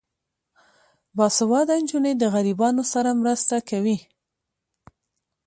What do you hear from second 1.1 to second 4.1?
باسواده نجونې د غریبانو سره مرسته کوي.